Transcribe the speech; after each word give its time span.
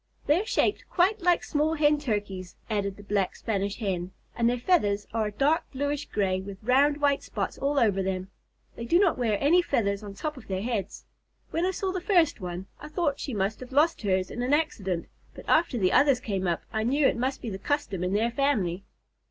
"They 0.25 0.41
are 0.41 0.45
shaped 0.47 0.89
quite 0.89 1.21
like 1.21 1.43
small 1.43 1.75
Hen 1.75 1.99
Turkeys," 1.99 2.55
added 2.71 2.97
the 2.97 3.03
Black 3.03 3.35
Spanish 3.35 3.77
Hen 3.77 4.09
"and 4.35 4.49
their 4.49 4.57
feathers 4.57 5.05
are 5.13 5.27
a 5.27 5.31
dark 5.31 5.63
bluish 5.71 6.07
gray 6.09 6.41
with 6.41 6.57
round 6.63 6.97
white 6.97 7.21
spots 7.21 7.59
all 7.59 7.77
over 7.77 8.01
them. 8.01 8.31
They 8.75 8.85
do 8.85 8.97
not 8.97 9.19
wear 9.19 9.37
any 9.39 9.61
feathers 9.61 10.01
on 10.01 10.15
top 10.15 10.37
of 10.37 10.47
their 10.47 10.63
heads. 10.63 11.05
When 11.51 11.67
I 11.67 11.69
saw 11.69 11.91
the 11.91 12.01
first 12.01 12.41
one, 12.41 12.65
I 12.79 12.87
thought 12.87 13.19
she 13.19 13.35
must 13.35 13.59
have 13.59 13.71
lost 13.71 14.01
hers 14.01 14.31
in 14.31 14.41
an 14.41 14.55
accident, 14.55 15.05
but 15.35 15.45
after 15.47 15.77
the 15.77 15.91
others 15.91 16.19
came 16.19 16.47
up, 16.47 16.63
I 16.73 16.81
knew 16.81 17.05
it 17.05 17.15
must 17.15 17.39
be 17.39 17.51
the 17.51 17.59
custom 17.59 18.03
in 18.03 18.13
their 18.13 18.31
family." 18.31 18.83